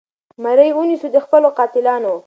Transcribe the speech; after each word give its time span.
مرۍ 0.43 0.69
ونیسو 0.77 1.07
د 1.11 1.17
خپلو 1.25 1.47
قاتلانو 1.57 2.13